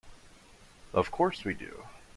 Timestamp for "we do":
1.45-1.83